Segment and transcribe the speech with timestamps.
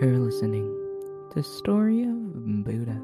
[0.00, 0.66] You're listening
[1.34, 2.98] to Story of Buddha.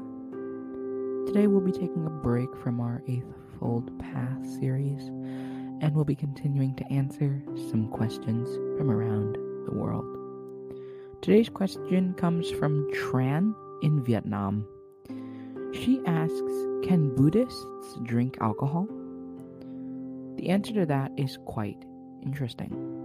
[1.27, 6.73] Today we'll be taking a break from our Eightfold Path series and we'll be continuing
[6.73, 9.35] to answer some questions from around
[9.67, 10.07] the world.
[11.21, 14.65] Today's question comes from Tran in Vietnam.
[15.73, 16.41] She asks
[16.83, 18.87] Can Buddhists drink alcohol?
[20.37, 21.85] The answer to that is quite
[22.23, 22.96] interesting.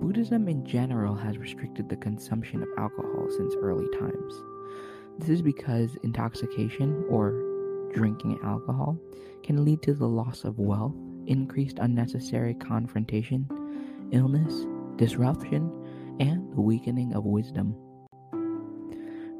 [0.00, 4.34] Buddhism in general has restricted the consumption of alcohol since early times.
[5.18, 7.32] This is because intoxication or
[7.92, 8.96] drinking alcohol
[9.42, 10.94] can lead to the loss of wealth,
[11.26, 13.46] increased unnecessary confrontation,
[14.12, 15.70] illness, disruption,
[16.20, 17.74] and the weakening of wisdom.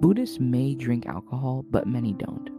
[0.00, 2.50] Buddhists may drink alcohol, but many don't.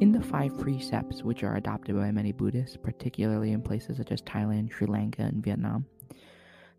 [0.00, 4.22] In the five precepts, which are adopted by many Buddhists, particularly in places such as
[4.22, 5.86] Thailand, Sri Lanka, and Vietnam,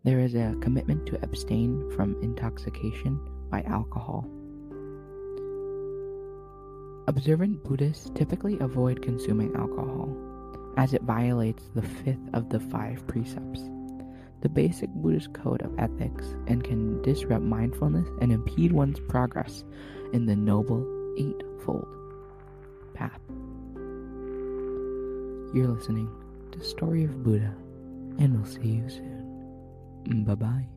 [0.06, 3.18] there is a commitment to abstain from intoxication
[3.50, 4.24] by alcohol.
[7.08, 10.16] Observant Buddhists typically avoid consuming alcohol,
[10.76, 13.62] as it violates the fifth of the five precepts,
[14.42, 19.64] the basic Buddhist code of ethics, and can disrupt mindfulness and impede one's progress
[20.12, 20.86] in the Noble
[21.18, 21.88] Eightfold
[22.94, 23.20] Path.
[25.52, 26.08] You're listening
[26.52, 27.52] to Story of Buddha,
[28.20, 29.15] and we'll see you soon.
[30.06, 30.75] Bye bye.